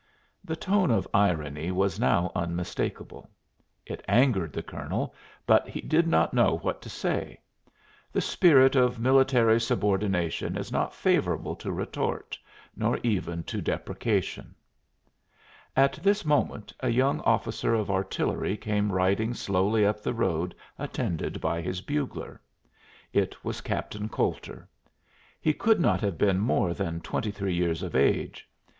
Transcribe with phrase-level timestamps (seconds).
[0.43, 3.29] The tone of irony was now unmistakable.
[3.85, 5.13] It angered the colonel,
[5.45, 7.39] but he did not know what to say.
[8.11, 12.35] The spirit of military subordination is not favorable to retort,
[12.75, 14.55] nor even to deprecation.
[15.75, 21.39] At this moment a young officer of artillery came riding slowly up the road attended
[21.39, 22.41] by his bugler.
[23.13, 24.67] It was Captain Coulter.
[25.39, 28.49] He could not have been more than twenty three years of age.